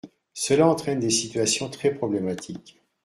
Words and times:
Cela 0.33 0.67
entraîne 0.67 0.99
des 0.99 1.11
situations 1.11 1.69
très 1.69 1.93
problématiques. 1.93 2.81